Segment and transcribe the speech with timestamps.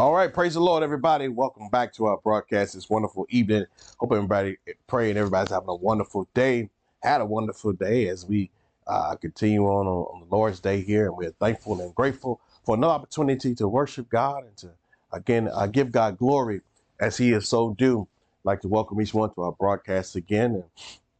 [0.00, 1.28] All right, praise the Lord, everybody.
[1.28, 3.66] Welcome back to our broadcast this wonderful evening.
[3.98, 4.56] Hope everybody
[4.86, 6.70] praying everybody's having a wonderful day.
[7.02, 8.50] Had a wonderful day as we
[8.86, 12.94] uh, continue on, on the Lord's Day here, and we're thankful and grateful for another
[12.94, 14.70] opportunity to worship God and to
[15.12, 16.62] again uh, give God glory
[16.98, 18.08] as He is so due.
[18.42, 20.64] Like to welcome each one to our broadcast again and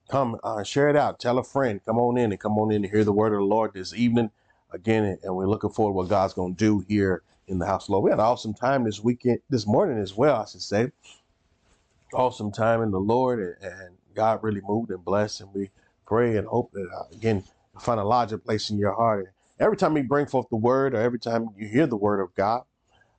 [0.08, 1.20] come uh, share it out.
[1.20, 3.40] Tell a friend, come on in and come on in and hear the word of
[3.40, 4.30] the Lord this evening
[4.72, 7.84] again, and we're looking forward to what God's going to do here in the house
[7.84, 8.04] of Lord.
[8.04, 10.92] We had an awesome time this weekend, this morning as well, I should say.
[12.14, 15.70] Awesome time in the Lord, and, and God really moved and blessed, and we
[16.06, 17.44] pray and hope that uh, again
[17.78, 19.20] find a larger place in your heart.
[19.20, 22.20] And every time you bring forth the word, or every time you hear the word
[22.20, 22.62] of God,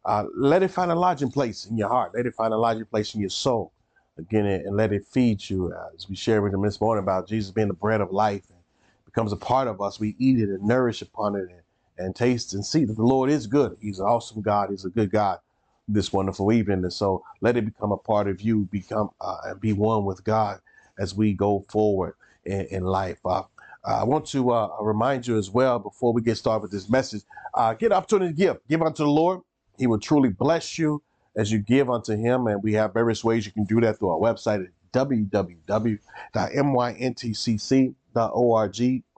[0.05, 2.13] uh, let it find a lodging place in your heart.
[2.15, 3.71] Let it find a lodging place in your soul.
[4.17, 5.73] Again, and let it feed you.
[5.73, 8.43] Uh, as we shared with them this morning about Jesus being the bread of life
[8.49, 8.59] and
[9.05, 9.99] becomes a part of us.
[9.99, 11.60] We eat it and nourish upon it and,
[12.01, 13.77] and taste and see that the Lord is good.
[13.81, 14.69] He's an awesome God.
[14.69, 15.39] He's a good God
[15.87, 16.83] this wonderful evening.
[16.83, 20.23] And so let it become a part of you, become uh, and be one with
[20.23, 20.59] God
[20.99, 22.15] as we go forward
[22.45, 23.19] in, in life.
[23.25, 23.43] Uh,
[23.83, 27.23] I want to uh, remind you as well before we get started with this message,
[27.53, 28.57] uh, get opportunity to give.
[28.69, 29.41] Give unto the Lord.
[29.77, 31.01] He will truly bless you
[31.35, 32.47] as you give unto him.
[32.47, 35.99] And we have various ways you can do that through our website at www.myntcc.org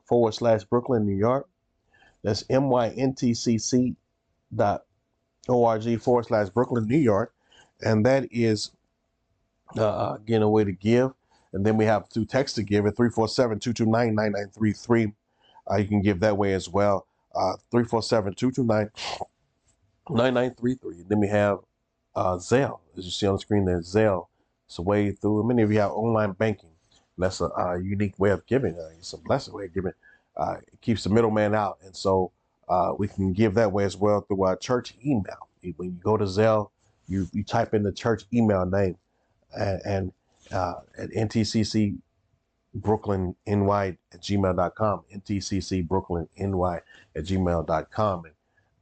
[0.05, 1.47] forward slash Brooklyn, New York.
[2.23, 3.95] That's myntcc
[4.55, 4.85] dot
[5.47, 7.33] org forward slash Brooklyn, New York.
[7.81, 8.71] And that is,
[9.77, 11.11] uh, again, a way to give.
[11.51, 15.13] And then we have through text to give at 347 229 9933.
[15.69, 17.05] Uh, You can give that way as well.
[17.35, 18.89] Uh, 347 229
[20.09, 21.03] 9933.
[21.07, 21.59] Then we have
[22.15, 22.79] uh, Zelle.
[22.97, 24.27] As you see on the screen, there, Zelle.
[24.65, 25.43] It's a way through.
[25.43, 26.69] Many of you have online banking.
[27.17, 28.73] That's a, uh unique way of giving.
[28.75, 29.91] Uh, it's a blessed way of giving.
[30.35, 31.77] Uh, it keeps the middleman out.
[31.83, 32.31] And so
[32.69, 35.47] uh, we can give that way as well through our church email.
[35.77, 36.69] When you go to Zelle,
[37.07, 38.97] you, you type in the church email name
[39.55, 40.13] and, and
[40.51, 41.97] uh, at NTCC
[42.75, 46.79] Brooklyn NY at gmail.com, NTCC Brooklyn NY
[47.15, 48.25] at gmail.com.
[48.25, 48.33] And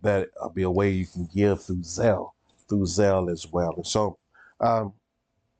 [0.02, 2.32] that'll be a way you can give through Zelle,
[2.70, 3.74] through Zelle as well.
[3.76, 4.18] And so
[4.60, 4.94] um,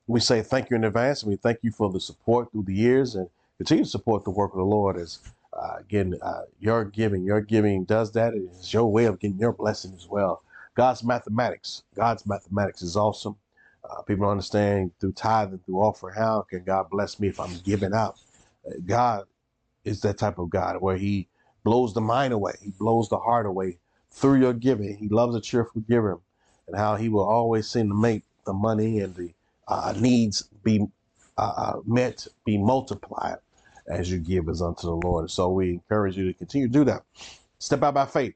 [0.06, 2.74] we say thank you in advance and we thank you for the support through the
[2.74, 3.28] years and
[3.58, 5.18] continue to support the work of the Lord as
[5.52, 8.34] uh, again, uh, your giving, your giving does that.
[8.34, 10.42] It's your way of getting your blessing as well.
[10.74, 13.36] God's mathematics, God's mathematics is awesome.
[13.88, 16.14] Uh, people understand through tithing, through offering.
[16.14, 18.16] How can God bless me if I'm giving out?
[18.66, 19.24] Uh, God
[19.84, 21.28] is that type of God where He
[21.64, 23.78] blows the mind away, He blows the heart away
[24.10, 24.96] through your giving.
[24.96, 26.18] He loves a cheerful giver,
[26.66, 29.34] and how He will always seem to make the money and the
[29.68, 30.86] uh, needs be
[31.36, 33.36] uh, uh, met, be multiplied
[33.86, 35.30] as you give as unto the Lord.
[35.30, 37.02] So we encourage you to continue to do that.
[37.58, 38.34] Step out by faith.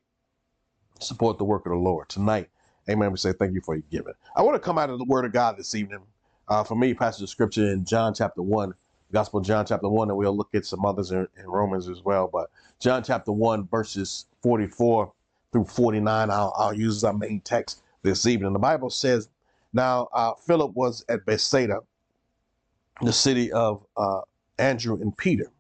[1.01, 2.49] Support the work of the Lord tonight.
[2.89, 3.11] Amen.
[3.11, 4.15] We say thank you for your giving.
[4.37, 6.01] I want to come out of the Word of God this evening.
[6.49, 8.73] Uh, for me, passage of scripture in John chapter 1,
[9.13, 12.03] Gospel of John chapter 1, and we'll look at some others in, in Romans as
[12.05, 12.29] well.
[12.33, 15.13] But John chapter 1, verses 44
[15.51, 18.53] through 49, I'll, I'll use as our main text this evening.
[18.53, 19.29] The Bible says,
[19.73, 21.81] Now uh, Philip was at Bethsaida,
[23.03, 24.21] the city of uh,
[24.59, 25.51] Andrew and Peter.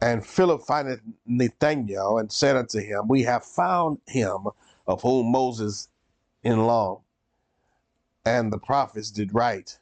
[0.00, 4.48] And Philip findeth Nathanael and said unto him, We have found him
[4.86, 5.88] of whom Moses
[6.42, 7.02] in law
[8.24, 9.78] and the prophets did write,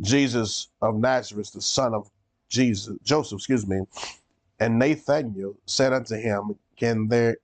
[0.00, 2.10] Jesus of Nazareth, the son of
[2.48, 3.82] Jesus, Joseph, excuse me.
[4.60, 7.38] And Nathanael said unto him, Can there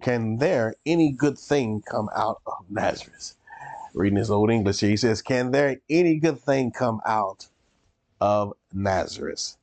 [0.00, 3.34] can there any good thing come out of Nazareth?
[3.94, 7.48] Reading his old English here, he says, Can there any good thing come out
[8.20, 9.56] of Nazareth?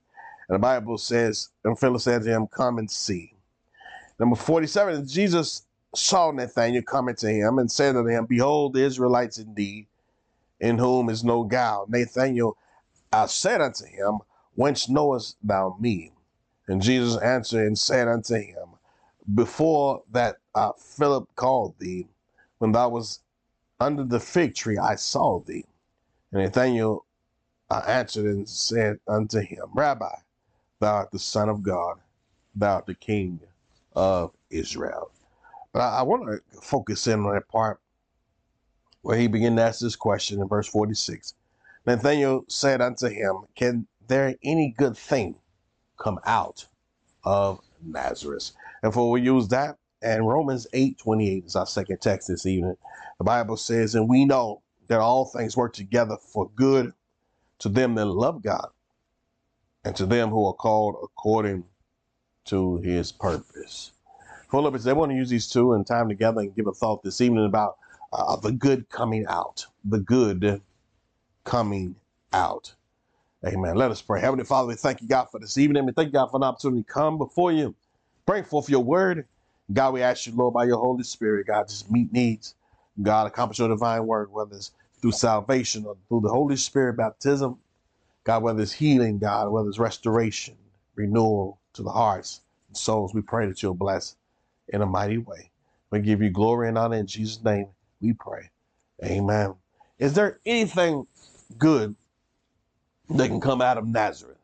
[0.47, 3.33] And the Bible says, and Philip said to him, Come and see.
[4.19, 9.37] Number 47, Jesus saw Nathanael coming to him and said unto him, Behold, the Israelites
[9.37, 9.87] indeed,
[10.59, 11.85] in whom is no guile.
[11.89, 12.57] Nathanael
[13.15, 14.19] I said unto him,
[14.55, 16.11] Whence knowest thou me?
[16.67, 18.75] And Jesus answered and said unto him,
[19.33, 22.09] Before that uh, Philip called thee,
[22.57, 23.21] when thou was
[23.79, 25.65] under the fig tree, I saw thee.
[26.31, 27.04] And Nathanael
[27.69, 30.13] uh, answered and said unto him, Rabbi,
[30.79, 31.97] thou art the Son of God,
[32.55, 33.39] thou art the King
[33.95, 35.11] of Israel.
[35.73, 37.79] But I, I want to focus in on that part
[39.01, 41.33] where he began to ask this question in verse 46.
[41.85, 45.35] Nathanael said unto him, Can there any good thing
[45.97, 46.67] come out
[47.23, 48.51] of Nazareth?
[48.81, 52.77] And for we use that, and Romans 8 28 is our second text this evening.
[53.17, 56.93] The Bible says, And we know that all things work together for good
[57.59, 58.67] to them that love God
[59.83, 61.63] and to them who are called according
[62.45, 63.91] to his purpose.
[64.51, 67.21] Philippians, they want to use these two and time together and give a thought this
[67.21, 67.77] evening about
[68.13, 70.61] uh, the good coming out, the good
[71.43, 71.95] coming
[72.33, 72.73] out.
[73.45, 73.75] Amen.
[73.75, 74.21] Let us pray.
[74.21, 75.85] Heavenly Father, we thank you, God, for this evening.
[75.85, 77.75] We thank you, God, for an opportunity to come before you,
[78.25, 79.27] bring forth your word.
[79.71, 82.55] God, we ask you, Lord, by your Holy Spirit, God, just meet needs.
[83.01, 84.71] God, accomplish your divine work, whether it's
[85.05, 87.59] through salvation or through the Holy Spirit baptism.
[88.23, 90.57] God, whether it's healing, God, whether it's restoration,
[90.95, 94.15] renewal to the hearts and souls, we pray that you'll bless
[94.69, 95.51] in a mighty way.
[95.91, 97.67] We give you glory and honor in Jesus' name.
[98.01, 98.49] We pray.
[99.03, 99.53] Amen.
[99.99, 101.05] Is there anything
[101.59, 101.95] good
[103.11, 104.39] that can come out of Nazareth?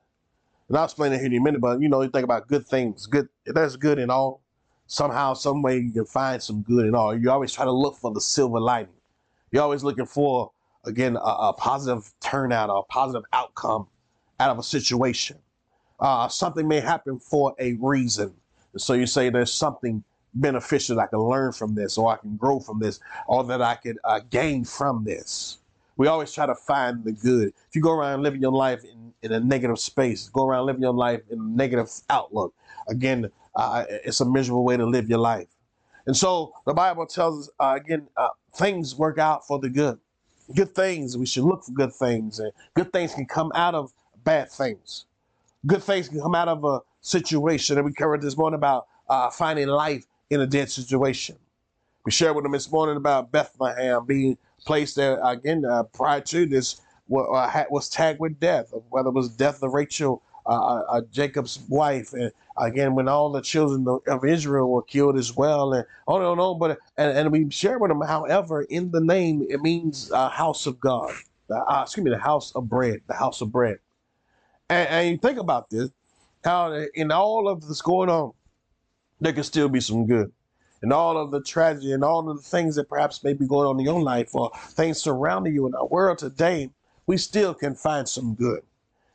[0.69, 2.67] And I'll explain it here in a minute, but you know, you think about good
[2.67, 3.07] things.
[3.07, 4.43] Good there's good in all.
[4.85, 7.17] Somehow, some way you can find some good in all.
[7.17, 8.93] You always try to look for the silver lining.
[9.51, 10.51] You're always looking for,
[10.85, 13.87] again, a, a positive turnout or a positive outcome
[14.39, 15.37] out of a situation.
[15.99, 18.33] Uh, something may happen for a reason.
[18.77, 20.03] So you say there's something
[20.33, 23.75] beneficial I can learn from this, or I can grow from this, or that I
[23.75, 25.59] could uh, gain from this.
[25.97, 27.49] We always try to find the good.
[27.49, 30.81] If you go around living your life in, in a negative space, go around living
[30.81, 32.53] your life in a negative outlook,
[32.87, 35.47] again, uh, it's a miserable way to live your life.
[36.05, 39.99] And so the Bible tells us, uh, again, uh, things work out for the good.
[40.55, 43.93] Good things, we should look for good things, and good things can come out of
[44.23, 45.05] bad things.
[45.65, 47.77] Good things can come out of a situation.
[47.77, 51.37] And we covered this morning about uh, finding life in a dead situation.
[52.03, 56.45] We shared with them this morning about Bethlehem being placed there again uh, prior to
[56.45, 56.81] this
[57.13, 62.13] uh, was tagged with death, whether it was death of Rachel, uh, uh, Jacob's wife,
[62.13, 66.39] and again when all the children of Israel were killed as well, and on and
[66.39, 66.59] on.
[66.59, 70.65] But and, and we shared with them, however, in the name it means uh, house
[70.65, 71.13] of God.
[71.49, 73.79] Uh, excuse me, the house of bread, the house of bread.
[74.69, 75.89] And, and you think about this,
[76.43, 78.31] how in all of this going on,
[79.19, 80.31] there can still be some good.
[80.81, 83.67] And all of the tragedy and all of the things that perhaps may be going
[83.67, 86.71] on in your life or things surrounding you in our world today,
[87.05, 88.63] we still can find some good.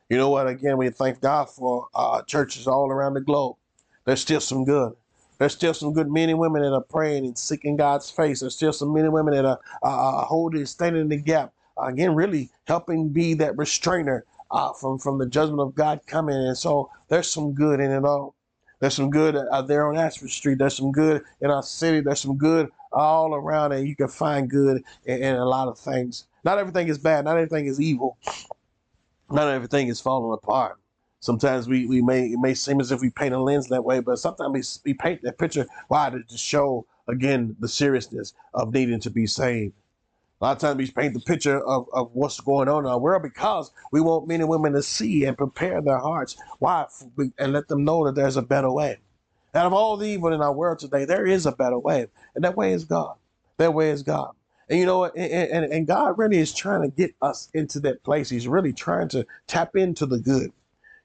[0.08, 0.46] You know what?
[0.46, 3.56] Again, we thank God for uh, churches all around the globe.
[4.04, 4.92] There's still some good.
[5.38, 8.40] There's still some good men and women that are praying and seeking God's face.
[8.40, 11.52] There's still some men and women that are uh, uh holding, standing in the gap.
[11.76, 16.36] Again, really helping be that restrainer uh, from from the judgment of God coming.
[16.36, 18.34] And so there's some good in it all.
[18.80, 20.58] There's some good uh, there on Ashford Street.
[20.58, 22.00] There's some good in our city.
[22.00, 25.78] There's some good all around, and you can find good in, in, a lot of
[25.78, 26.26] things.
[26.44, 27.24] Not everything is bad.
[27.24, 28.16] Not everything is evil.
[29.30, 30.78] Not everything is falling apart.
[31.20, 34.00] Sometimes we, we may it may seem as if we paint a lens that way,
[34.00, 39.00] but sometimes we, we paint that picture why to show again the seriousness of needing
[39.00, 39.74] to be saved.
[40.40, 42.98] A lot of times we paint the picture of, of what's going on in our
[42.98, 46.36] world because we want men and women to see and prepare their hearts.
[46.58, 46.86] Why?
[47.38, 48.98] And let them know that there's a better way.
[49.54, 52.08] Out of all the evil in our world today, there is a better way.
[52.34, 53.16] And that way is God.
[53.56, 54.34] That way is God.
[54.68, 55.16] And you know what?
[55.16, 58.28] And, and, and God really is trying to get us into that place.
[58.28, 60.52] He's really trying to tap into the good.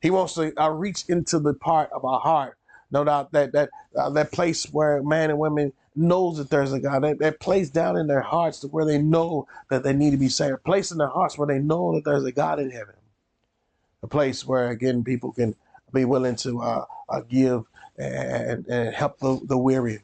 [0.02, 2.58] He wants to uh, reach into the part of our heart
[2.92, 6.80] no doubt that that uh, that place where man and women knows that there's a
[6.80, 7.04] God.
[7.04, 10.18] That, that place down in their hearts to where they know that they need to
[10.18, 10.54] be saved.
[10.54, 12.96] A place in their hearts where they know that there's a God in heaven.
[14.04, 15.56] A place where again people can
[15.94, 17.64] be willing to uh, uh, give
[17.98, 20.00] and, and help the, the weary.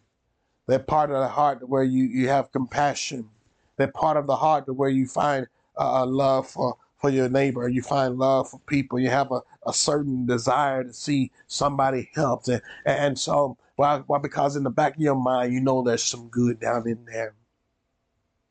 [0.67, 3.29] That part of the heart where you, you have compassion.
[3.77, 7.67] That part of the heart to where you find uh, love for for your neighbor.
[7.67, 8.99] You find love for people.
[8.99, 12.47] You have a, a certain desire to see somebody helped.
[12.47, 16.03] And, and so, why, well, because in the back of your mind, you know there's
[16.03, 17.35] some good down in there.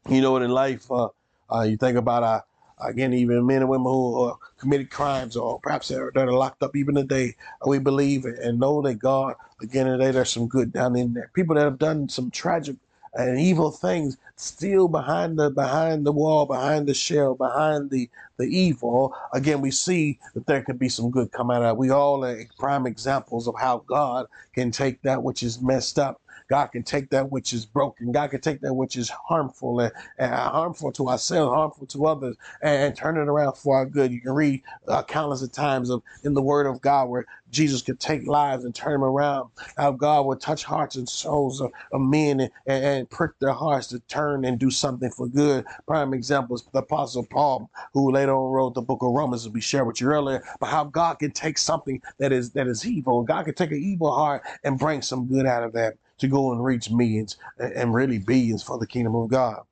[0.08, 1.08] You know in life, uh,
[1.52, 2.40] uh, you think about, uh,
[2.78, 6.76] again, even men and women who uh, committed crimes or perhaps that are locked up
[6.76, 7.34] even today,
[7.66, 11.30] we believe and know that God, again, today, there's some good down in there.
[11.34, 12.76] People that have done some tragic
[13.14, 18.44] and evil things still behind the behind the wall, behind the shell, behind the the
[18.44, 19.14] evil.
[19.32, 21.78] Again, we see that there could be some good come out of it.
[21.78, 26.20] We all are prime examples of how God can take that which is messed up
[26.48, 28.12] God can take that which is broken.
[28.12, 32.36] God can take that which is harmful and, and harmful to ourselves, harmful to others,
[32.62, 34.12] and, and, turn it around for our good.
[34.12, 37.82] You can read uh, countless of times of in the Word of God where Jesus
[37.82, 39.50] could take lives and turn them around.
[39.76, 43.52] How God would touch hearts and souls of, of men and, and, and, prick their
[43.52, 45.64] hearts to turn and do something for good.
[45.86, 49.52] Prime example is the Apostle Paul, who later on wrote the book of Romans, as
[49.52, 52.86] we shared with you earlier, but how God can take something that is that is
[52.86, 53.22] evil.
[53.22, 56.52] God can take an evil heart and bring some good out of that to go
[56.52, 59.62] and reach millions and really billions for the kingdom of God.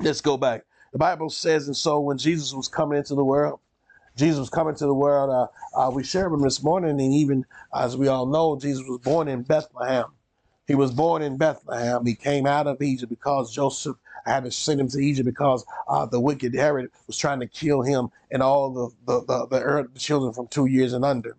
[0.00, 0.64] Let's go back.
[0.92, 3.60] The Bible says, and so when Jesus was coming into the world,
[4.16, 5.30] Jesus was coming to the world.
[5.30, 8.98] Uh, uh, we shared him this morning, and even as we all know, Jesus was
[8.98, 10.06] born in Bethlehem.
[10.66, 12.04] He was born in Bethlehem.
[12.04, 16.06] He came out of Egypt because Joseph had to send him to Egypt because uh,
[16.06, 20.32] the wicked Herod was trying to kill him and all the the, the, the, children
[20.32, 21.36] from two years and under.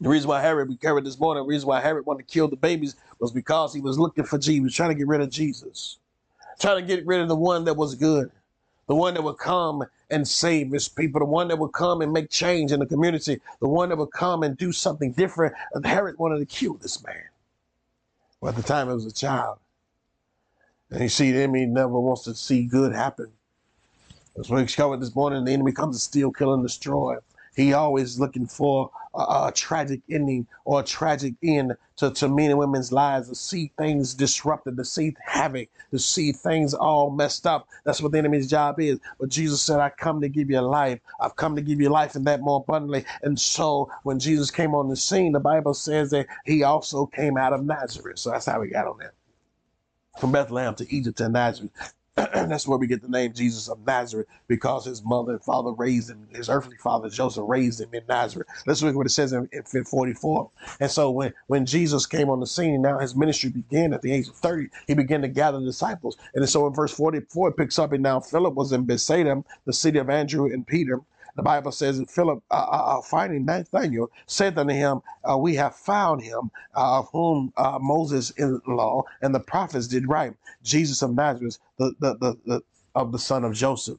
[0.00, 2.48] The reason why Herod, we carried this morning, the reason why Herod wanted to kill
[2.48, 4.54] the babies was because he was looking for Jesus.
[4.54, 5.98] He was trying to get rid of Jesus,
[6.60, 8.30] trying to get rid of the one that was good,
[8.86, 12.12] the one that would come and save his people, the one that would come and
[12.12, 15.54] make change in the community, the one that would come and do something different.
[15.84, 17.24] Herod wanted to kill this man.
[18.40, 19.58] Well, at the time, it was a child.
[20.90, 23.32] And you see, the enemy never wants to see good happen.
[24.34, 25.44] What we discovered this morning.
[25.44, 27.16] The enemy comes to steal, kill, and destroy.
[27.56, 29.18] He always looking for a,
[29.48, 33.72] a, tragic ending or a tragic end to, to men and women's lives, to see
[33.76, 37.66] things disrupted, to see havoc, to see things all messed up.
[37.84, 39.00] That's what the enemy's job is.
[39.18, 41.00] But Jesus said, I come to give you life.
[41.20, 43.04] I've come to give you life and that more abundantly.
[43.22, 47.36] And so when Jesus came on the scene, the Bible says that he also came
[47.36, 48.20] out of Nazareth.
[48.20, 49.14] So that's how we got on that
[50.18, 51.94] from Bethlehem to Egypt to Nazareth.
[52.16, 56.10] That's where we get the name Jesus of Nazareth because his mother and father raised
[56.10, 58.48] him, his earthly father Joseph raised him in Nazareth.
[58.66, 60.50] Let's look at what it says in, in 44.
[60.80, 64.12] And so when, when Jesus came on the scene, now his ministry began at the
[64.12, 64.68] age of 30.
[64.88, 66.16] He began to gather disciples.
[66.34, 69.72] And so in verse 44, it picks up, and now Philip was in Bethsaida, the
[69.72, 71.00] city of Andrew and Peter.
[71.38, 75.76] The Bible says Philip, uh, uh, uh, finding Nathanael, said unto him, uh, We have
[75.76, 81.00] found him, uh, of whom uh, Moses in law and the prophets did write, Jesus
[81.00, 82.62] of Nazareth, the, the, the, the
[82.96, 83.98] of the son of Joseph.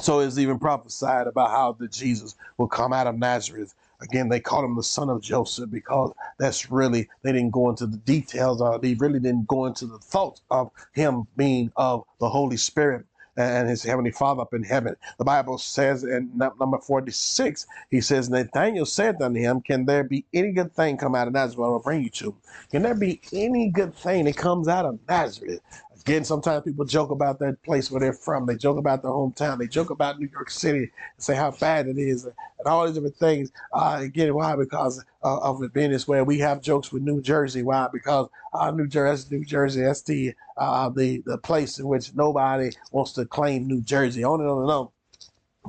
[0.00, 3.74] So it's even prophesied about how the Jesus will come out of Nazareth.
[4.00, 7.88] Again, they called him the son of Joseph because that's really, they didn't go into
[7.88, 12.28] the details, or they really didn't go into the thoughts of him being of the
[12.28, 13.04] Holy Spirit
[13.36, 14.96] and his heavenly father up in heaven.
[15.18, 20.24] The Bible says in number 46, he says, Nathanael said unto him, Can there be
[20.34, 21.64] any good thing come out of Nazareth?
[21.64, 22.34] I'll bring you to.
[22.70, 25.60] Can there be any good thing that comes out of Nazareth?
[26.02, 28.44] Again, sometimes people joke about that place where they're from.
[28.44, 29.58] They joke about their hometown.
[29.58, 32.34] They joke about New York City and say how bad it is and
[32.66, 33.52] all these different things.
[33.72, 34.56] Uh, again, why?
[34.56, 36.20] Because uh, of it being this way.
[36.22, 37.62] We have jokes with New Jersey.
[37.62, 37.88] Why?
[37.92, 42.72] Because uh, New Jersey, New Jersey, that's the, uh, the, the place in which nobody
[42.90, 44.24] wants to claim New Jersey.
[44.24, 44.88] On and on and on.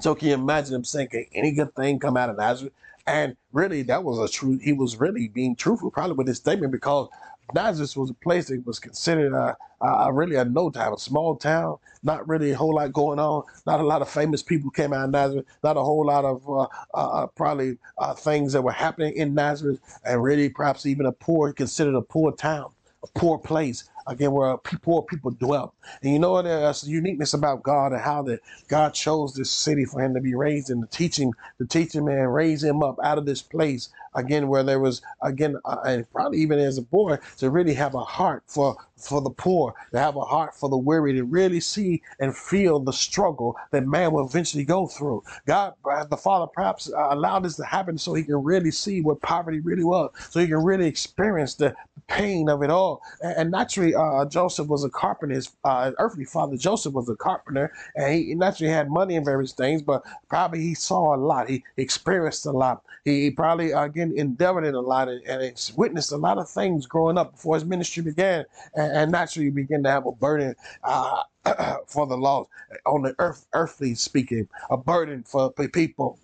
[0.02, 2.74] So can you imagine him saying, Can any good thing come out of Nazareth?
[3.06, 6.72] And really, that was a true, he was really being truthful probably with his statement
[6.72, 7.10] because
[7.54, 11.36] Nazareth was a place that was considered a, a, really a no town, a small
[11.36, 13.44] town, not really a whole lot going on.
[13.66, 15.46] Not a lot of famous people came out of Nazareth.
[15.64, 19.34] Not a whole lot of uh, uh, uh, probably uh, things that were happening in
[19.34, 22.72] Nazareth, and really perhaps even a poor, considered a poor town,
[23.04, 25.74] a poor place again where poor people dwell.
[26.02, 26.44] And you know what?
[26.44, 30.22] There's a uniqueness about God and how that God chose this city for him to
[30.22, 33.26] be raised in, to teach him, to teach him and raise him up out of
[33.26, 37.49] this place again where there was again uh, and probably even as a boy to
[37.49, 41.13] really have a heart for for the poor, to have a heart for the weary,
[41.13, 45.21] to really see and feel the struggle that man will eventually go through.
[45.45, 49.02] God, uh, the Father, perhaps uh, allowed this to happen so he can really see
[49.02, 51.76] what poverty really was, so he can really experience the
[52.08, 53.02] pain of it all.
[53.21, 55.36] And, naturally, uh, Joseph was a carpenter.
[55.36, 59.54] His uh, earthly father, Joseph, was a carpenter, and he naturally had money and various
[59.54, 61.49] things, but probably he saw a lot.
[61.49, 62.84] He experienced a lot.
[63.06, 67.18] He probably, again, endeavored in a lot and, and witnessed a lot of things growing
[67.18, 68.46] up before his ministry began.
[68.76, 71.24] And, and naturally, begin to have a burden uh,
[71.88, 72.50] for the lost
[72.86, 76.20] on the earth, earthly speaking, a burden for people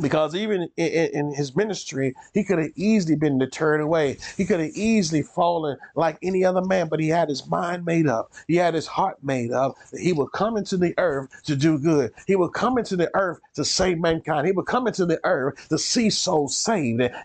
[0.00, 4.18] because even in, in, his ministry, he could have easily been deterred away.
[4.36, 8.06] He could have easily fallen like any other man, but he had his mind made
[8.06, 8.32] up.
[8.46, 11.78] He had his heart made up that he would come into the earth to do
[11.78, 12.12] good.
[12.26, 14.46] He would come into the earth to save mankind.
[14.46, 16.76] He would come into the earth to see souls saved.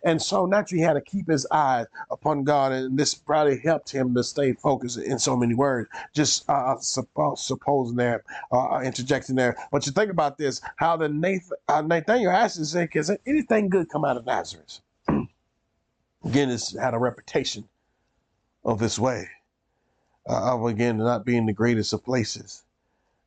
[0.05, 2.71] And so naturally, he had to keep his eyes upon God.
[2.71, 5.89] And this probably helped him to stay focused in so many words.
[6.13, 9.57] Just uh, suppose, supposing there, uh, interjecting there.
[9.71, 13.69] But you think about this, how the Nathan, uh, Nathaniel asked and say, Can anything
[13.69, 14.79] good come out of Nazareth?
[15.07, 17.67] again, it's had a reputation
[18.63, 19.27] of this way,
[20.29, 22.63] uh, of again not being the greatest of places.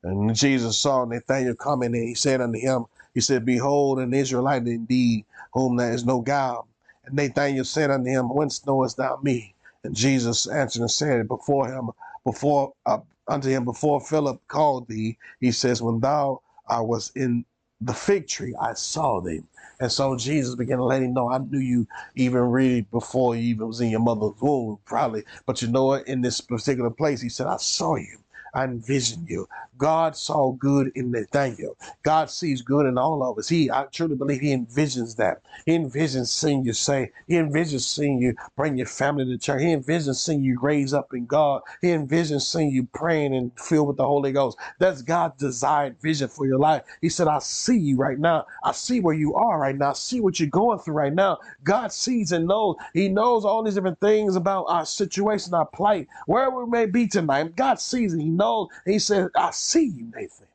[0.03, 4.67] And Jesus saw Nathanael coming, and he said unto him, He said, Behold, an Israelite
[4.67, 6.65] indeed, whom there is no God.
[7.07, 9.55] And Nathanael said unto him, Whence knowest thou me?
[9.83, 11.91] And Jesus answered and said, Before him,
[12.25, 17.45] before uh, unto him, before Philip called thee, he says, When thou I was in
[17.87, 19.47] the fig tree, I saw them.
[19.81, 23.43] And so Jesus began to let him know, I knew you even really before you
[23.43, 25.25] even was in your mother's womb, probably.
[25.47, 26.09] But you know what?
[26.09, 28.19] In this particular place, he said, I saw you.
[28.55, 29.49] I envision you.
[29.77, 31.77] God saw good in Nathaniel.
[32.03, 33.49] God sees good in all of us.
[33.49, 35.43] He, I truly believe He envisions that.
[35.67, 39.63] He envisions seeing you say, He envisions seeing you bring your family to church.
[39.63, 41.63] He envisions seeing you raise up in God.
[41.81, 44.59] He envisions seeing you praying and filled with the Holy Ghost.
[44.79, 46.85] That's God's desired vision for your life.
[47.01, 48.47] He said, I see you right now.
[48.63, 49.91] I see where you are right now.
[49.91, 51.39] I see what you're going through right now.
[51.65, 52.77] God sees and knows.
[52.93, 57.09] He knows all these different things about our situation, our plight, where we may be
[57.09, 57.57] tonight.
[57.57, 58.44] God sees and He knows.
[58.85, 60.47] He says, I see you, Nathan.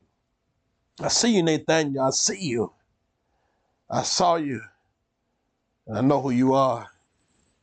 [1.01, 2.03] I see you, Nathaniel.
[2.03, 2.71] I see you.
[3.89, 4.61] I saw you.
[5.87, 6.87] And I know who you are.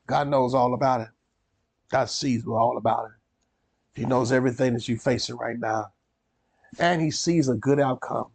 [0.07, 1.09] God knows all about it.
[1.91, 4.01] God sees all about it.
[4.01, 5.93] He knows everything that you're facing right now.
[6.79, 8.27] And He sees a good outcome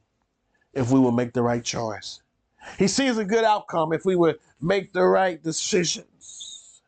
[0.74, 2.22] if we will make the right choice.
[2.78, 6.82] He sees a good outcome if we would make the right decisions.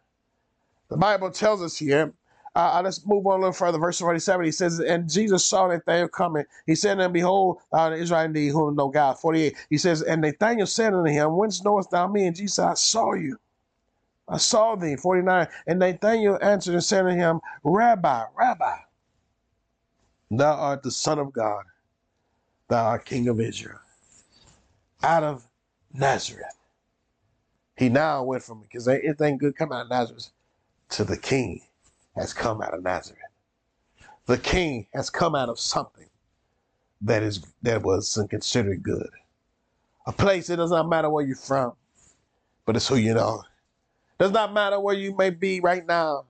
[0.89, 2.13] The Bible tells us here
[2.55, 3.79] uh, uh, let's move on a little further.
[3.79, 6.45] Verse 47, he says, And Jesus saw Nathanael coming.
[6.67, 9.17] He said him, Behold, art Israel indeed, whom no God.
[9.19, 12.27] 48, he says, And Nathanael said unto him, Whence knowest thou me?
[12.27, 13.39] And Jesus said, I saw you.
[14.27, 14.95] I saw thee.
[14.95, 18.77] 49, and Nathanael answered and said unto him, Rabbi, Rabbi,
[20.29, 21.63] thou art the Son of God,
[22.67, 23.79] thou art King of Israel.
[25.01, 25.47] Out of
[25.91, 26.45] Nazareth.
[27.75, 30.29] He now went from, because anything good come out of Nazareth,
[30.89, 31.61] to the King
[32.15, 33.19] has come out of Nazareth.
[34.25, 36.09] The king has come out of something
[37.01, 39.09] that is that was considered good.
[40.05, 41.73] A place it does not matter where you're from,
[42.65, 43.43] but it's who you know.
[44.19, 46.25] Does not matter where you may be right now.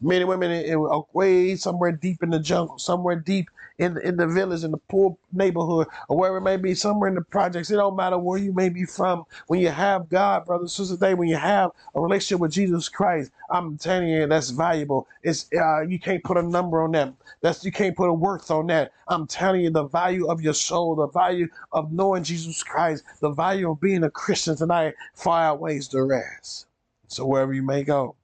[0.00, 4.16] Men and women in, in, way somewhere deep in the jungle, somewhere deep in in
[4.16, 7.70] the village, in the poor neighborhood, or wherever it may be, somewhere in the projects.
[7.70, 9.24] It don't matter where you may be from.
[9.46, 12.88] When you have God, brothers and sisters, today, when you have a relationship with Jesus
[12.88, 15.08] Christ, I'm telling you, that's valuable.
[15.22, 17.14] It's uh, you can't put a number on that.
[17.40, 18.92] That's you can't put a worth on that.
[19.08, 23.30] I'm telling you, the value of your soul, the value of knowing Jesus Christ, the
[23.30, 26.66] value of being a Christian tonight far outweighs the rest.
[27.08, 28.14] So wherever you may go,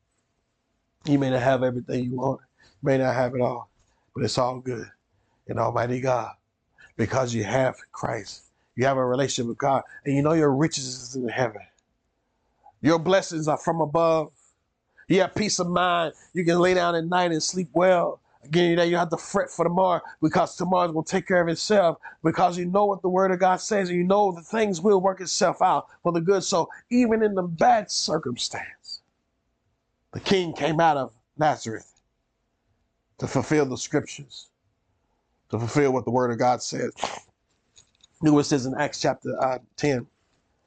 [1.09, 3.71] you may not have everything you want, you may not have it all,
[4.15, 4.87] but it's all good
[5.47, 6.33] in Almighty God
[6.97, 8.43] because you have Christ.
[8.75, 11.63] You have a relationship with God, and you know your riches is in heaven.
[12.83, 14.33] Your blessings are from above.
[15.09, 16.15] You have peace of mind.
[16.35, 18.21] You can lay down at night and sleep well.
[18.45, 21.99] Again, you don't have to fret for tomorrow because tomorrow to take care of itself
[22.23, 25.01] because you know what the word of God says and you know the things will
[25.01, 26.45] work itself out for the good.
[26.45, 28.86] So even in the bad circumstance,
[30.17, 31.93] the king came out of Nazareth
[33.19, 34.49] to fulfill the scriptures
[35.51, 36.91] to fulfill what the word of God says.
[38.23, 40.07] Look what it says in Acts chapter uh, 10.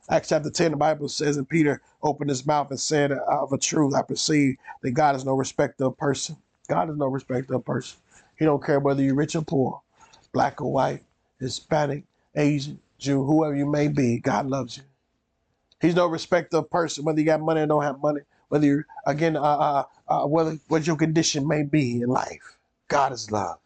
[0.08, 3.58] Acts chapter 10, the Bible says, and Peter opened his mouth and said, Of a
[3.58, 6.38] truth, I perceive that God is no respecter of person.
[6.68, 7.98] God is no respecter of person.
[8.38, 9.82] He don't care whether you're rich or poor,
[10.32, 11.04] black or white,
[11.40, 12.04] Hispanic,
[12.36, 14.84] Asian, Jew, whoever you may be, God loves you.
[15.82, 18.84] He's no respecter of person, whether you got money or don't have money, whether you
[19.08, 22.58] again, uh, uh, uh, whether what your condition may be in life.
[22.90, 23.60] God is love.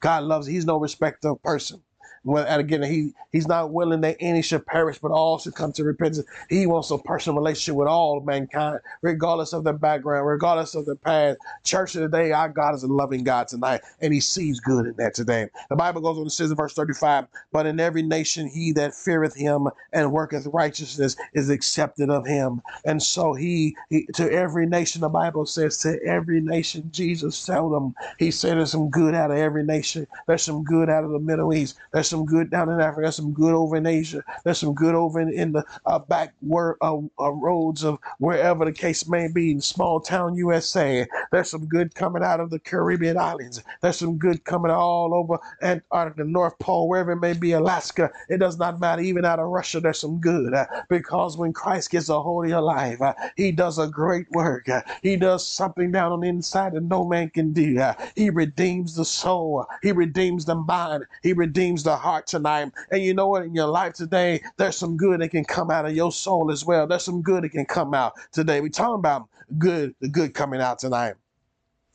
[0.00, 1.82] God loves, he's no respecter of person.
[2.24, 5.72] Well, and again, he he's not willing that any should perish, but all should come
[5.72, 6.24] to repentance.
[6.48, 10.94] He wants a personal relationship with all mankind, regardless of their background, regardless of their
[10.94, 11.38] past.
[11.64, 14.94] Church of today, our God is a loving God tonight, and He sees good in
[14.98, 15.48] that today.
[15.68, 18.94] The Bible goes on to says in verse thirty-five, "But in every nation, he that
[18.94, 24.66] feareth Him and worketh righteousness is accepted of Him." And so, He, he to every
[24.66, 29.16] nation, the Bible says, to every nation, Jesus told them, He said, "There's some good
[29.16, 30.06] out of every nation.
[30.28, 31.78] There's some good out of the Middle East.
[31.92, 33.02] There's some good down in Africa.
[33.02, 34.22] There's some good over in Asia.
[34.44, 38.64] There's some good over in, in the uh, back wor- uh, uh, roads of wherever
[38.64, 41.06] the case may be in small town USA.
[41.32, 43.64] There's some good coming out of the Caribbean islands.
[43.80, 48.10] There's some good coming all over Antarctica, the North Pole, wherever it may be, Alaska.
[48.28, 49.02] It does not matter.
[49.02, 50.54] Even out of Russia, there's some good.
[50.54, 54.30] Uh, because when Christ gets a hold of your life, uh, he does a great
[54.32, 54.68] work.
[54.68, 57.80] Uh, he does something down on the inside that no man can do.
[58.14, 59.66] He redeems the soul.
[59.82, 61.04] He redeems the mind.
[61.22, 62.72] He redeems the heart tonight.
[62.90, 63.44] And you know what?
[63.44, 66.64] In your life today, there's some good that can come out of your soul as
[66.64, 66.86] well.
[66.86, 68.60] There's some good that can come out today.
[68.60, 71.14] We're talking about good, the good coming out tonight.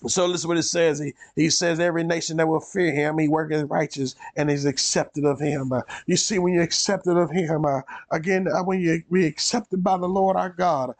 [0.06, 1.00] So listen what it says.
[1.00, 5.26] He, he says every nation that will fear him, he worketh righteous and is accepted
[5.26, 5.72] of him.
[5.74, 9.84] Uh, you see, when you're accepted of him, uh, again, uh, when you be accepted
[9.84, 10.94] by the Lord our God,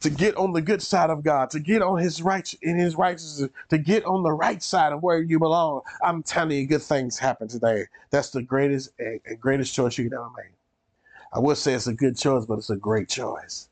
[0.00, 2.96] to get on the good side of God, to get on His right in His
[2.96, 5.82] righteousness, to get on the right side of where you belong.
[6.02, 7.86] I'm telling you, good things happen today.
[8.10, 10.52] That's the greatest and greatest choice you can ever make.
[11.32, 13.68] I would say it's a good choice, but it's a great choice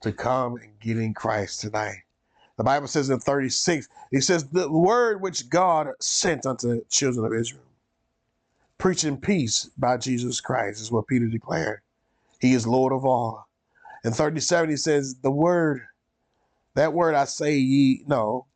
[0.00, 2.02] to come and get in Christ tonight.
[2.56, 7.24] The Bible says in 36, he says, The word which God sent unto the children
[7.24, 7.62] of Israel,
[8.78, 11.80] preaching peace by Jesus Christ, is what Peter declared.
[12.40, 13.47] He is Lord of all.
[14.04, 15.82] In 37, he says, The word,
[16.74, 18.46] that word I say ye know,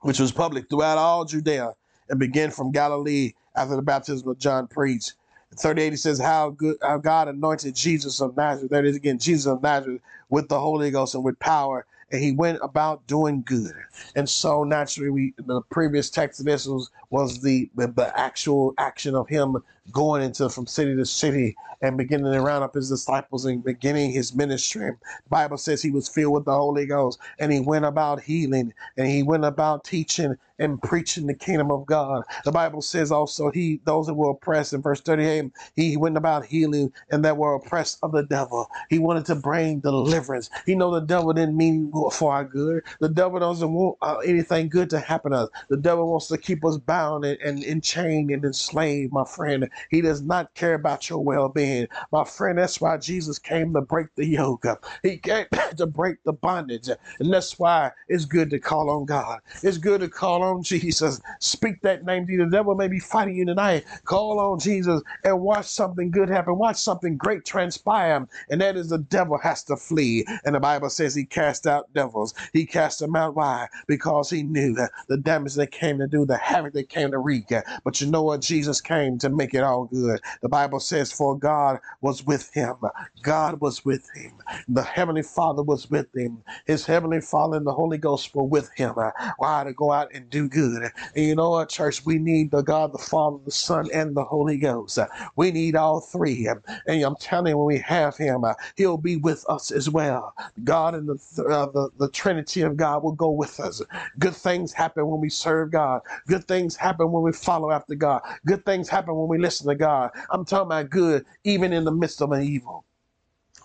[0.00, 1.74] which was public throughout all Judea
[2.08, 5.14] and began from Galilee after the baptism of John preached.
[5.52, 8.70] In 38, he says, How good how God anointed Jesus of Nazareth.
[8.70, 12.32] That is again, Jesus of Nazareth with the Holy Ghost and with power and he
[12.32, 13.74] went about doing good.
[14.16, 19.14] And so naturally, we the previous text of this was was the the actual action
[19.14, 19.56] of him
[19.90, 24.12] going into from city to city and beginning to round up his disciples and beginning
[24.12, 24.90] his ministry.
[24.90, 28.74] The Bible says he was filled with the Holy Ghost and he went about healing
[28.96, 32.24] and he went about teaching and preaching the kingdom of God.
[32.44, 36.46] The Bible says also he those that were oppressed in verse 38, he went about
[36.46, 38.68] healing and that were oppressed of the devil.
[38.90, 40.50] He wanted to bring deliverance.
[40.66, 42.84] He know the devil didn't mean for our good.
[43.00, 45.48] The devil doesn't want uh, anything good to happen to us.
[45.68, 49.70] The devil wants to keep us bound and, and enchained and enslaved, my friend.
[49.90, 51.88] He does not care about your well-being.
[52.12, 54.66] My friend, that's why Jesus came to break the yoke.
[55.02, 56.88] He came to break the bondage.
[57.18, 59.40] And that's why it's good to call on God.
[59.62, 61.20] It's good to call on Jesus.
[61.40, 62.44] Speak that name to you.
[62.44, 63.84] The devil may be fighting you tonight.
[64.04, 66.58] Call on Jesus and watch something good happen.
[66.58, 68.26] Watch something great transpire.
[68.50, 70.26] And that is the devil has to flee.
[70.44, 72.34] And the Bible says he cast out devils.
[72.52, 73.34] He cast them out.
[73.34, 73.68] Why?
[73.86, 74.74] Because he knew
[75.08, 77.52] the damage they came to do, the havoc they came to wreak.
[77.84, 78.40] But you know what?
[78.40, 80.20] Jesus came to make it all good.
[80.42, 82.76] The Bible says, For God was with him.
[83.22, 84.32] God was with him.
[84.68, 86.42] The Heavenly Father was with him.
[86.66, 88.94] His Heavenly Father and the Holy Ghost were with him.
[89.38, 89.64] Why?
[89.64, 90.90] To go out and do good.
[91.16, 92.04] And you know what, church?
[92.04, 94.98] We need the God, the Father, the Son, and the Holy Ghost.
[95.36, 96.48] We need all three.
[96.86, 98.44] And I'm telling you, when we have him,
[98.76, 100.34] he'll be with us as well.
[100.64, 103.82] God and the, uh, the, the Trinity of God will go with us.
[104.18, 106.02] Good things happen when we serve God.
[106.28, 108.22] Good things happen when we follow after God.
[108.46, 110.10] Good things happen when we listen to God.
[110.30, 112.84] I'm talking about good, even in the midst of an evil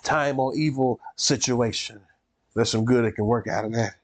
[0.03, 1.99] time or evil situation.
[2.55, 3.95] There's some good that can work out of that.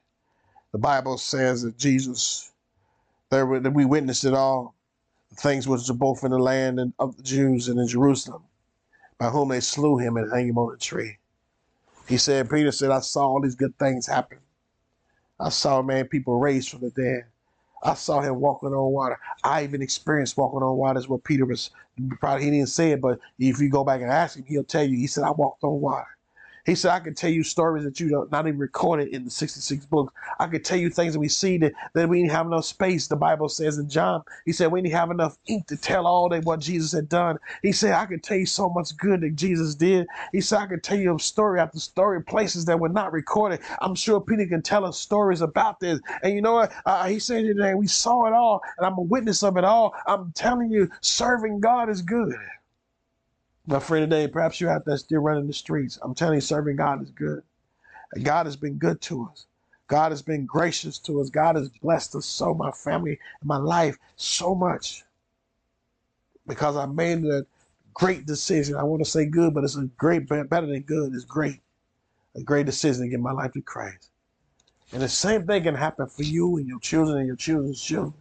[0.72, 2.50] The Bible says that Jesus,
[3.30, 4.74] there were, that we witnessed it all,
[5.36, 8.42] things which were both in the land and of the Jews and in Jerusalem,
[9.18, 11.18] by whom they slew him and hung him on a tree.
[12.08, 14.38] He said, Peter said, I saw all these good things happen.
[15.40, 17.24] I saw, man, people raised from the dead.
[17.82, 19.18] I saw him walking on water.
[19.44, 21.70] I even experienced walking on water is what Peter was
[22.20, 24.84] probably he didn't say it, but if you go back and ask him, he'll tell
[24.84, 24.96] you.
[24.96, 26.06] He said, I walked on water.
[26.64, 29.30] He said, I can tell you stories that you don't not even recorded in the
[29.30, 30.14] 66 books.
[30.38, 33.08] I could tell you things that we see that, that we didn't have enough space.
[33.08, 36.28] The Bible says in John, he said, we didn't have enough ink to tell all
[36.28, 37.38] that what Jesus had done.
[37.62, 40.06] He said, I could tell you so much good that Jesus did.
[40.32, 43.60] He said, I could tell you a story after story, places that were not recorded.
[43.80, 46.00] I'm sure Peter can tell us stories about this.
[46.22, 46.72] And you know what?
[46.86, 49.94] Uh, he said today, we saw it all, and I'm a witness of it all.
[50.06, 52.36] I'm telling you, serving God is good.
[53.66, 55.98] My friend today, perhaps you're out there still running the streets.
[56.02, 57.42] I'm telling you, serving God is good.
[58.12, 59.46] And God has been good to us.
[59.86, 61.30] God has been gracious to us.
[61.30, 65.04] God has blessed us so, my family and my life, so much.
[66.46, 67.46] Because I made a
[67.94, 68.74] great decision.
[68.74, 71.14] I want to say good, but it's a great, better than good.
[71.14, 71.60] It's great.
[72.34, 74.10] A great decision to give my life to Christ.
[74.92, 78.14] And the same thing can happen for you and your children and your children's children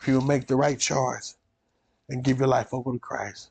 [0.00, 1.36] if you make the right choice
[2.08, 3.50] and give your life over to Christ.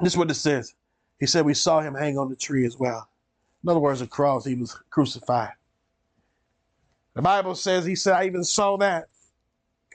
[0.00, 0.74] This is what it says.
[1.18, 3.08] He said we saw him hang on the tree as well.
[3.62, 5.52] In other words, a cross, he was crucified.
[7.14, 9.08] The Bible says, he said, I even saw that.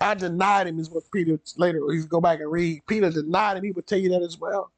[0.01, 2.81] I denied him, is what Peter later, you go back and read.
[2.87, 3.63] Peter denied him.
[3.63, 4.71] He would tell you that as well.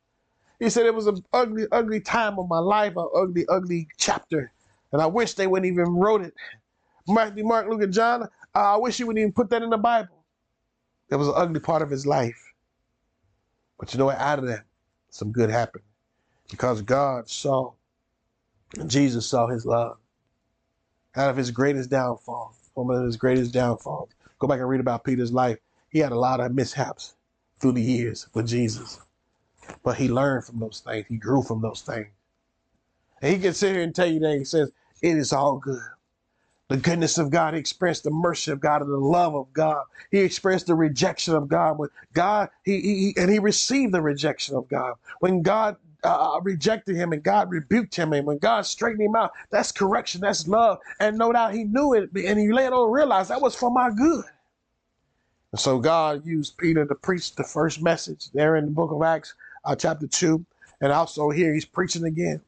[0.60, 4.52] He said it was an ugly, ugly time of my life, an ugly, ugly chapter.
[4.92, 6.34] And I wish they wouldn't even wrote it.
[7.08, 8.28] Matthew, Mark, Luke, and John, uh,
[8.76, 10.24] I wish you wouldn't even put that in the Bible.
[11.10, 12.54] That was an ugly part of his life.
[13.80, 14.20] But you know what?
[14.20, 14.64] Out of that,
[15.13, 15.84] some good happened
[16.49, 17.73] because God saw
[18.88, 19.97] Jesus saw his love.
[21.15, 24.10] Out of his greatest downfall, one of his greatest downfalls.
[24.39, 25.60] Go back and read about Peter's life.
[25.89, 27.13] He had a lot of mishaps
[27.60, 28.99] through the years with Jesus.
[29.84, 31.06] But he learned from those things.
[31.08, 32.08] He grew from those things.
[33.21, 34.71] And he can sit here and tell you that he says,
[35.04, 35.80] it is all good
[36.69, 37.54] the goodness of God.
[37.54, 39.84] He expressed the mercy of God and the love of God.
[40.12, 41.78] He expressed the rejection of God.
[41.78, 44.95] When God, he, he and he received the rejection of God.
[45.19, 49.15] When God uh, uh, rejected him and God rebuked him, and when God straightened him
[49.15, 50.80] out, that's correction, that's love.
[50.99, 53.89] And no doubt he knew it, and he later on realized that was for my
[53.89, 54.26] good.
[55.52, 59.04] And so God used Peter to preach the first message there in the book of
[59.04, 60.43] Acts, uh, chapter 2.
[60.82, 62.41] And also here he's preaching again.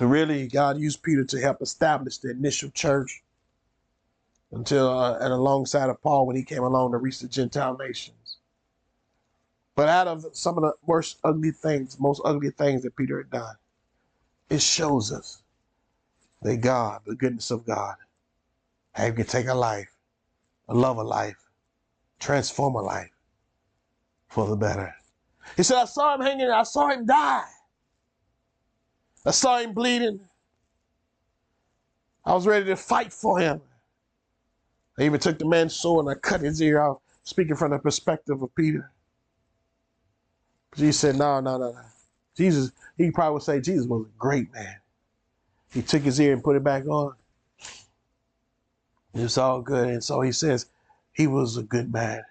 [0.00, 3.22] Really, God used Peter to help establish the initial church
[4.50, 8.38] until, uh, and alongside of Paul when he came along to reach the Gentile nations.
[9.74, 13.30] But out of some of the worst ugly things, most ugly things that Peter had
[13.30, 13.56] done,
[14.50, 15.42] it shows us
[16.42, 17.96] that God, the goodness of God,
[18.92, 19.94] how he can take a life,
[20.68, 21.36] a love of life,
[22.18, 23.10] transform a life
[24.28, 24.94] for the better.
[25.56, 27.44] He said, I saw him hanging, I saw him die.
[29.26, 30.20] I saw him bleeding.
[32.24, 33.60] I was ready to fight for him.
[34.98, 37.78] I even took the man's sword and I cut his ear off, speaking from the
[37.78, 38.90] perspective of Peter.
[40.76, 41.80] Jesus said, No, no, no, no.
[42.36, 44.76] Jesus, he probably would say Jesus was a great man.
[45.72, 47.14] He took his ear and put it back on.
[49.14, 49.88] It's all good.
[49.88, 50.66] And so he says,
[51.12, 52.22] he was a good man.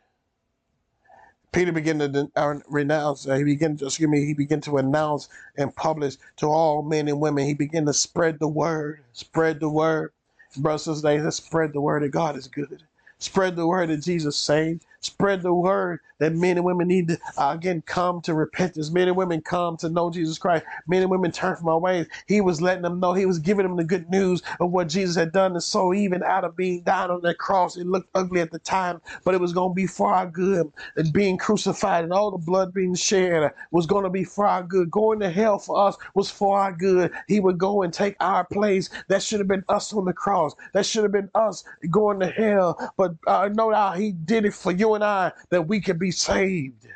[1.52, 5.28] Peter began to uh, renounce, uh, he began to, excuse me, he began to announce
[5.58, 7.46] and publish to all men and women.
[7.46, 10.14] He began to spread the word, spread the word.
[10.58, 12.84] Brothers and sisters, spread the word that God is good.
[13.20, 14.86] Spread the word that Jesus saved.
[15.02, 18.92] Spread the word that men and women need to, uh, again, come to repentance.
[18.92, 20.64] Men and women come to know Jesus Christ.
[20.88, 22.06] Men and women turn from our ways.
[22.28, 25.16] He was letting them know, he was giving them the good news of what Jesus
[25.16, 25.54] had done.
[25.54, 28.60] And so, even out of being down on that cross, it looked ugly at the
[28.60, 30.72] time, but it was going to be for our good.
[30.96, 34.62] And being crucified and all the blood being shed was going to be for our
[34.62, 34.92] good.
[34.92, 37.12] Going to hell for us was for our good.
[37.28, 38.90] He would go and take our place.
[39.08, 40.54] That should have been us on the cross.
[40.74, 42.94] That should have been us going to hell.
[42.98, 46.12] But uh, no doubt he did it for you and I that we could be
[46.12, 46.88] saved.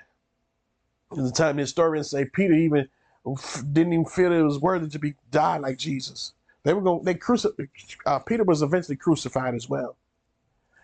[1.11, 2.87] At the time, historians say Peter even
[3.71, 6.33] didn't even feel it was worthy to be died like Jesus.
[6.63, 7.03] They were going.
[7.03, 7.69] They crucified.
[8.05, 9.97] Uh, Peter was eventually crucified as well.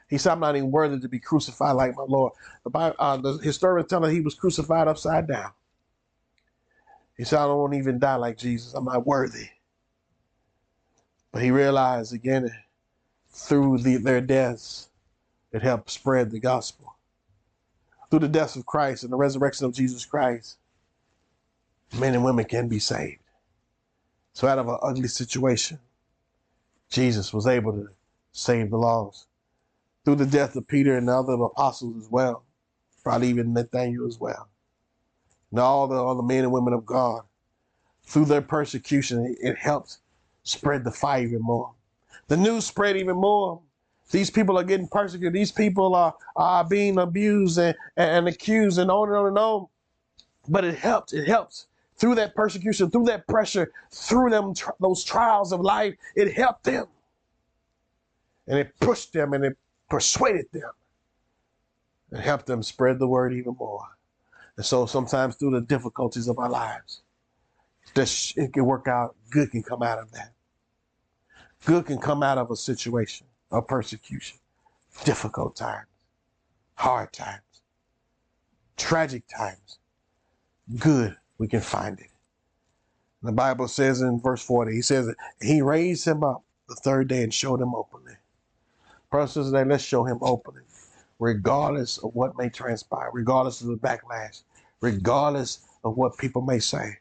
[0.08, 3.17] He said, "I'm not even worthy to be crucified like my Lord." The, Bible, uh,
[3.17, 5.52] the historians tell us he was crucified upside down.
[7.17, 8.74] He said, "I don't even die like Jesus.
[8.74, 9.50] I'm not worthy."
[11.32, 12.52] But he realized again
[13.30, 14.89] through the, their deaths,
[15.52, 16.95] it helped spread the gospel
[18.12, 20.58] through the death of Christ and the resurrection of Jesus Christ,
[21.97, 23.21] men and women can be saved.
[24.34, 25.80] So, out of an ugly situation,
[26.89, 27.88] Jesus was able to
[28.34, 29.28] save the lost
[30.04, 32.43] through the death of Peter and the other apostles as well,
[33.02, 34.50] probably even Nathaniel as well,
[35.50, 37.24] and all the other men and women of God.
[38.04, 40.00] Through their persecution, it helped
[40.43, 41.71] spread the fire even more.
[42.28, 43.62] The news spread even more
[44.12, 45.34] these people are getting persecuted.
[45.34, 49.67] These people are, are being abused and, and accused and on and on and on.
[50.47, 51.13] But it helped.
[51.13, 55.95] It helped through that persecution, through that pressure, through them those trials of life.
[56.15, 56.88] It helped them,
[58.47, 59.58] and it pushed them, and it
[59.89, 60.71] persuaded them.
[62.12, 63.86] It helped them spread the word even more.
[64.58, 67.04] And so sometimes through the difficulties of our lives,
[67.93, 69.15] this it can work out.
[69.30, 70.34] Good can come out of that.
[71.65, 74.37] Good can come out of a situation of persecution,
[75.03, 75.87] difficult times,
[76.75, 77.41] hard times,
[78.77, 79.79] tragic times,
[80.77, 82.07] good, we can find it.
[83.23, 87.23] The Bible says in verse 40, he says, He raised him up the third day
[87.23, 88.13] and showed him openly.
[89.11, 90.61] Brothers today, let's show him openly,
[91.19, 94.41] regardless of what may transpire, regardless of the backlash,
[94.79, 97.00] regardless of what people may say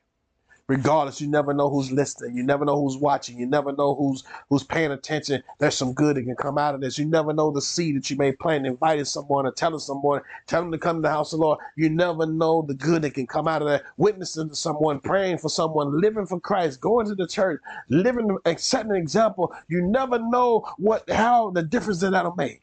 [0.70, 2.36] regardless you never know who's listening.
[2.36, 3.36] You never know who's watching.
[3.36, 5.42] You never know who's who's paying attention.
[5.58, 6.96] There's some good that can come out of this.
[6.96, 10.62] You never know the seed that you may plant inviting someone or telling someone tell
[10.62, 11.58] them to come to the house of the lord.
[11.76, 13.82] You never know the good that can come out of that.
[13.96, 18.92] Witnessing to someone praying for someone living for christ going to the church living setting
[18.92, 19.52] an example.
[19.68, 22.62] You never know what how the difference that that'll make.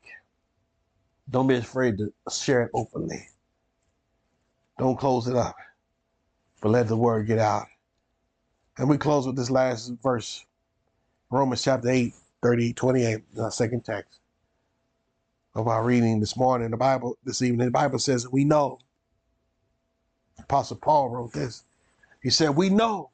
[1.30, 3.28] Don't be afraid to share it openly.
[4.80, 5.58] Don't close it up
[6.62, 7.68] but let the word get out
[8.78, 10.46] and we close with this last verse
[11.30, 14.20] Romans chapter 8, 30, 28, our second text
[15.56, 16.72] of our reading this morning.
[16.72, 18.80] The Bible, this evening, the Bible says, We know.
[20.40, 21.64] Apostle Paul wrote this.
[22.22, 23.10] He said, We know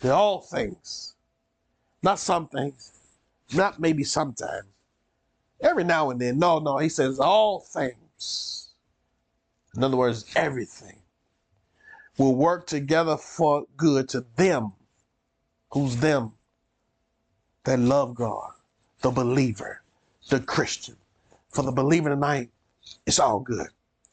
[0.00, 1.14] that all things,
[2.02, 2.92] not some things,
[3.54, 4.66] not maybe sometimes,
[5.60, 6.38] every now and then.
[6.38, 8.68] No, no, he says, All things.
[9.74, 11.01] In other words, everything
[12.22, 14.72] will work together for good to them.
[15.72, 16.32] Who's them?
[17.64, 18.52] That love God,
[19.00, 19.82] the believer,
[20.28, 20.96] the Christian.
[21.50, 22.50] For the believer tonight,
[23.06, 23.68] it's all good.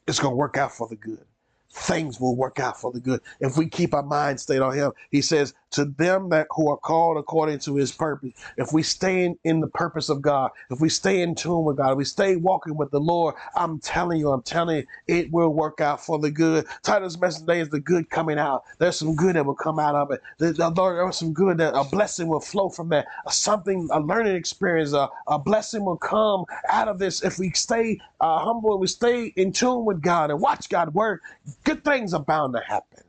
[0.06, 1.24] It's going to work out for the good.
[1.72, 3.20] Things will work out for the good.
[3.40, 6.76] If we keep our mind stayed on him he says to them that who are
[6.76, 8.32] called according to his purpose.
[8.56, 11.76] If we stay in, in the purpose of god if we stay in tune with
[11.76, 15.30] god if we stay walking with the lord i'm telling you i'm telling you it
[15.32, 16.66] will work out for the good.
[16.82, 18.64] Title's message today is the good coming out.
[18.78, 20.20] There's some good that will come out of it.
[20.38, 23.06] The lord there's some good that a blessing will flow from that.
[23.28, 27.22] Something a learning experience a, a blessing will come out of this.
[27.22, 30.94] If we stay uh, humble and we stay in tune with god and watch god
[30.94, 31.22] work
[31.70, 33.04] good things are bound to happen,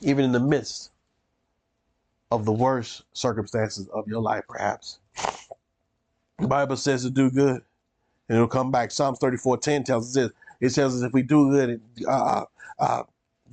[0.00, 0.90] even in the midst
[2.32, 4.98] of the worst circumstances of your life, perhaps.
[6.38, 7.62] The Bible says to do good,
[8.28, 8.90] and it'll come back.
[8.90, 10.30] Psalms 34 10 tells us this.
[10.60, 12.44] It tells us if we do good, uh, uh,
[12.80, 13.02] uh,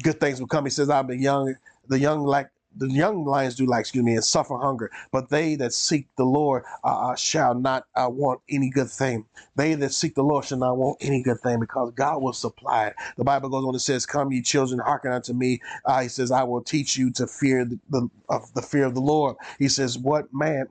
[0.02, 0.66] good things will come.
[0.66, 1.54] He says, I'm the young,
[1.88, 5.56] the young like the young lions do like, excuse me, and suffer hunger, but they
[5.56, 9.26] that seek the Lord uh, uh, shall not uh, want any good thing.
[9.56, 12.88] They that seek the Lord shall not want any good thing because God will supply
[12.88, 12.96] it.
[13.18, 16.32] The Bible goes on and says, "Come, ye children, hearken unto me." Uh, he says,
[16.32, 19.70] "I will teach you to fear the, the of the fear of the Lord." He
[19.70, 20.68] says, "What man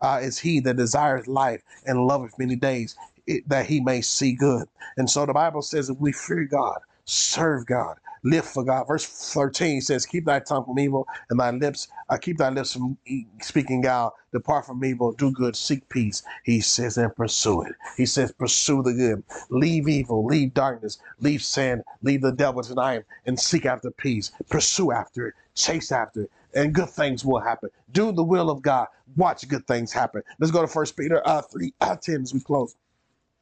[0.00, 2.96] uh, is he that desires life and loveth many days,
[3.26, 6.80] it, that he may see good?" And so the Bible says, if we fear God,
[7.04, 8.86] serve God, live for God.
[8.86, 12.72] Verse 13 says, Keep thy tongue from evil and thy lips, uh, keep thy lips
[12.72, 14.14] from e- speaking out.
[14.32, 16.22] Depart from evil, do good, seek peace.
[16.44, 17.72] He says, and pursue it.
[17.96, 19.24] He says, pursue the good.
[19.50, 24.30] Leave evil, leave darkness, leave sin, leave the devil tonight, and seek after peace.
[24.48, 27.70] Pursue after it, chase after it, and good things will happen.
[27.92, 28.86] Do the will of God.
[29.16, 30.22] Watch good things happen.
[30.38, 32.76] Let's go to First Peter uh, 3 uh, 10 as we close.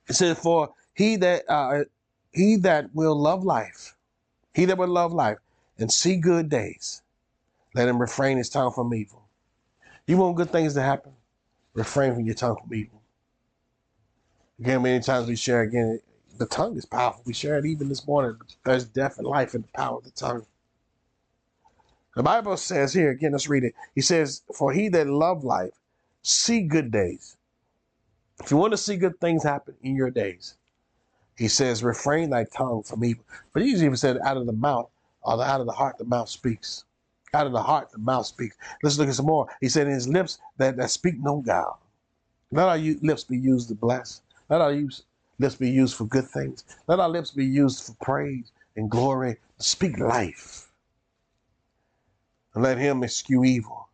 [0.08, 1.84] It says, For he that uh,
[2.32, 3.94] he that will love life
[4.58, 5.38] he that would love life
[5.78, 7.00] and see good days,
[7.76, 9.22] let him refrain his tongue from evil.
[10.08, 11.12] You want good things to happen?
[11.74, 13.00] Refrain from your tongue from evil.
[14.58, 16.00] Again, many times we share again,
[16.38, 17.22] the tongue is powerful.
[17.24, 18.36] We shared even this morning.
[18.64, 20.44] There's death and life in the power of the tongue.
[22.16, 23.76] The Bible says here, again, let's read it.
[23.94, 25.78] He says, For he that love life,
[26.22, 27.36] see good days.
[28.42, 30.56] If you want to see good things happen in your days,
[31.38, 33.24] he says, refrain thy tongue from evil.
[33.52, 34.90] But he even said, out of the mouth,
[35.24, 36.84] uh, or out of the heart, the mouth speaks.
[37.32, 38.56] Out of the heart, the mouth speaks.
[38.82, 39.48] Let's look at some more.
[39.60, 41.78] He said, in his lips that, that speak no guile.
[42.50, 44.22] Let our lips be used to bless.
[44.48, 46.64] Let our lips be used for good things.
[46.88, 49.36] Let our lips be used for praise and glory.
[49.58, 50.68] Speak life.
[52.54, 53.87] And let him eschew evil.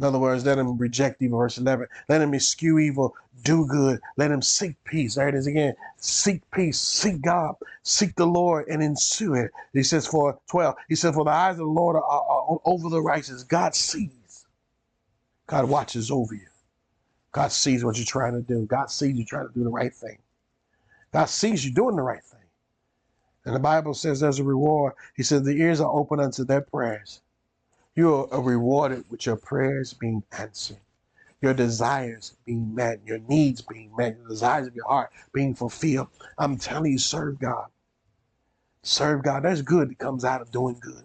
[0.00, 1.40] In other words, let him reject evil.
[1.40, 1.86] Verse 11.
[2.08, 4.00] Let him eschew evil, do good.
[4.16, 5.16] Let him seek peace.
[5.16, 5.74] There it is again.
[5.98, 6.78] Seek peace.
[6.78, 7.56] Seek God.
[7.82, 9.50] Seek the Lord and ensue it.
[9.74, 10.74] He says for 12.
[10.88, 13.42] He said, For the eyes of the Lord are, are over the righteous.
[13.42, 14.46] God sees.
[15.46, 16.46] God watches over you.
[17.32, 18.64] God sees what you're trying to do.
[18.64, 20.16] God sees you trying to do the right thing.
[21.12, 22.40] God sees you doing the right thing.
[23.44, 24.94] And the Bible says there's a reward.
[25.14, 27.20] He says the ears are open unto their prayers.
[27.96, 30.78] You are rewarded with your prayers being answered,
[31.42, 36.08] your desires being met, your needs being met, your desires of your heart being fulfilled.
[36.38, 37.66] I'm telling you, serve God.
[38.82, 39.42] Serve God.
[39.42, 41.04] That's good that comes out of doing good.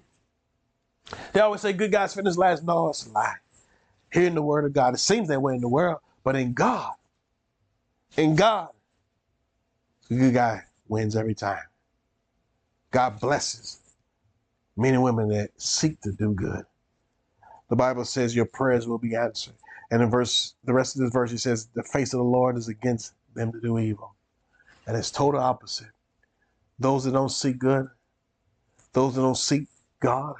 [1.33, 2.63] They always say good guys finish last.
[2.63, 3.35] No, it's a lie.
[4.11, 6.93] Hearing the word of God, it seems that way in the world, but in God,
[8.15, 8.69] in God,
[10.07, 11.63] the good guy wins every time.
[12.91, 13.79] God blesses
[14.77, 16.65] men and women that seek to do good.
[17.69, 19.55] The Bible says your prayers will be answered.
[19.91, 22.57] And in verse, the rest of this verse, he says, the face of the Lord
[22.57, 24.13] is against them to do evil.
[24.87, 25.87] And it's total opposite.
[26.79, 27.87] Those that don't seek good,
[28.93, 29.67] those that don't seek
[29.99, 30.35] God,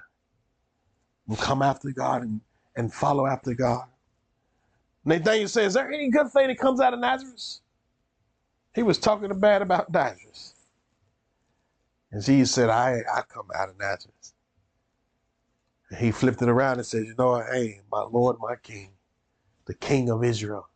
[1.28, 2.42] will come after God and,
[2.76, 3.86] and follow after God.
[5.06, 7.60] Nathaniel says, Is there any good thing that comes out of Nazareth?
[8.74, 10.54] He was talking bad about Nazareth.
[12.12, 14.34] And Jesus said, I, I come out of Nazareth.
[15.98, 18.92] He flipped it around and said, You know, hey, my Lord, my King,
[19.66, 20.68] the King of Israel,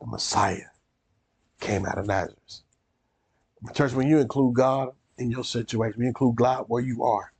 [0.00, 0.70] the Messiah,
[1.60, 2.60] came out of Nazareth.
[3.74, 7.32] Church, when you include God in your situation, when you include God where you are,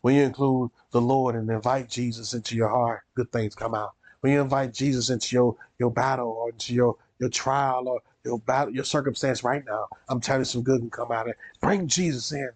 [0.00, 3.92] when you include the Lord and invite Jesus into your heart, good things come out.
[4.20, 8.38] When you invite Jesus into your, your battle or into your, your trial or your
[8.40, 11.38] battle, your circumstance right now, I'm telling you some good can come out of it.
[11.60, 12.50] Bring Jesus in.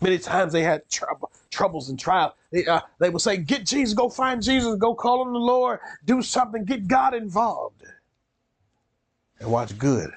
[0.00, 2.32] Many times they had trouble, troubles and trials.
[2.50, 5.78] They, uh, they would say, Get Jesus, go find Jesus, go call on the Lord,
[6.04, 7.82] do something, get God involved.
[9.40, 10.10] And watch good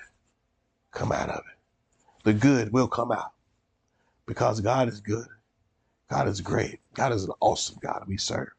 [0.91, 2.23] come out of it.
[2.23, 3.31] The good will come out
[4.25, 5.27] because God is good.
[6.09, 6.79] God is great.
[6.93, 8.49] God is an awesome God we serve.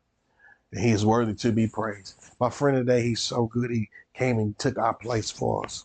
[0.72, 2.14] And He is worthy to be praised.
[2.40, 3.70] My friend today, He's so good.
[3.70, 5.84] He came and took our place for us.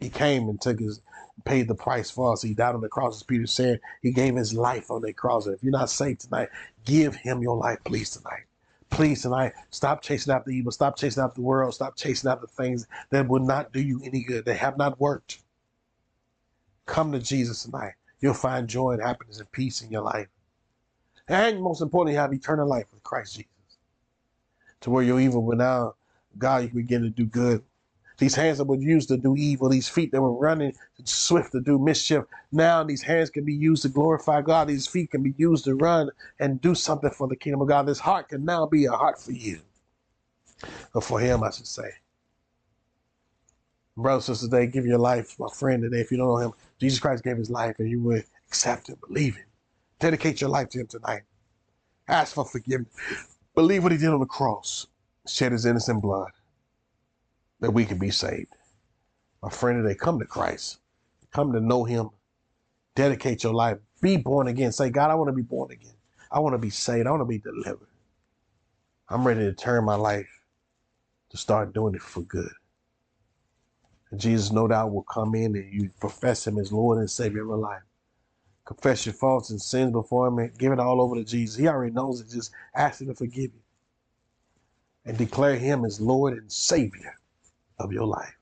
[0.00, 1.00] He came and took his,
[1.44, 2.42] paid the price for us.
[2.42, 3.80] He died on the cross, as Peter said.
[4.02, 5.46] He gave his life on that cross.
[5.46, 6.48] And if you're not saved tonight,
[6.84, 8.44] give him your life, please, tonight.
[8.90, 10.72] Please, tonight, stop chasing after evil.
[10.72, 11.74] Stop chasing after the world.
[11.74, 14.44] Stop chasing after things that will not do you any good.
[14.44, 15.40] They have not worked.
[16.86, 17.92] Come to Jesus tonight.
[18.20, 20.28] You'll find joy and happiness and peace in your life.
[21.28, 23.50] And most importantly, have eternal life with Christ Jesus.
[24.80, 25.94] To where your evil will now,
[26.38, 27.62] God, you can begin to do good.
[28.18, 31.60] These hands that were used to do evil, these feet that were running swift to
[31.60, 34.68] do mischief, now these hands can be used to glorify God.
[34.68, 36.10] These feet can be used to run
[36.40, 37.86] and do something for the kingdom of God.
[37.86, 39.60] This heart can now be a heart for you.
[40.94, 41.90] Or for him, I should say.
[43.96, 46.00] Brothers and sisters, today, give your life, my friend, today.
[46.00, 48.96] If you don't know him, Jesus Christ gave his life and you would accept him,
[49.06, 49.46] believe him.
[50.00, 51.22] Dedicate your life to him tonight.
[52.08, 52.92] Ask for forgiveness.
[53.54, 54.86] Believe what he did on the cross,
[55.26, 56.30] shed his innocent blood,
[57.60, 58.54] that we can be saved.
[59.42, 60.78] My friend, today, come to Christ.
[61.32, 62.10] Come to know him.
[62.94, 63.78] Dedicate your life.
[64.00, 64.72] Be born again.
[64.72, 65.94] Say, God, I want to be born again.
[66.30, 67.06] I want to be saved.
[67.06, 67.88] I want to be delivered.
[69.08, 70.28] I'm ready to turn my life
[71.30, 72.52] to start doing it for good.
[74.10, 77.42] And Jesus, no doubt, will come in and you profess him as Lord and Savior
[77.42, 77.82] of your life.
[78.64, 81.56] Confess your faults and sins before him and give it all over to Jesus.
[81.56, 82.28] He already knows it.
[82.28, 83.62] Just ask him to forgive you.
[85.04, 87.17] And declare him as Lord and Savior
[87.78, 88.36] of your life.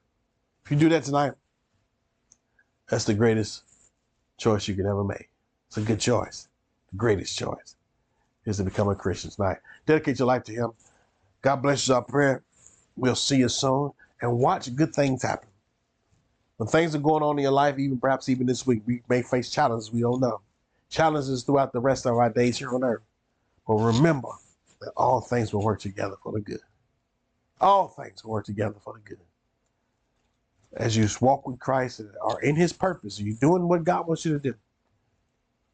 [0.64, 1.32] If you do that tonight,
[2.88, 3.62] that's the greatest
[4.38, 5.28] choice you could ever make.
[5.68, 6.48] It's a good choice.
[6.90, 7.76] The greatest choice
[8.44, 9.58] is to become a Christian tonight.
[9.86, 10.70] Dedicate your life to him.
[11.42, 12.42] God bless you, our prayer.
[12.96, 15.48] We'll see you soon and watch good things happen.
[16.56, 19.22] When things are going on in your life, even perhaps even this week, we may
[19.22, 20.40] face challenges we don't know.
[20.88, 23.02] Challenges throughout the rest of our days here on earth.
[23.66, 24.30] But remember
[24.80, 26.60] that all things will work together for the good.
[27.60, 29.18] All things will work together for the good.
[30.76, 34.24] As you walk with Christ and are in his purpose, you're doing what God wants
[34.24, 34.54] you to do.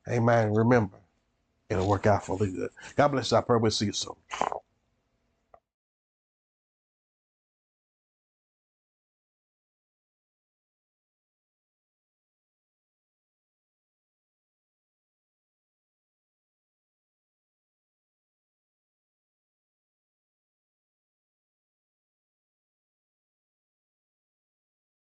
[0.09, 0.55] Amen.
[0.55, 0.99] Remember,
[1.71, 2.71] it'll work out for the good.
[2.97, 3.39] God bless you.
[3.39, 4.15] I pray we'll see you soon.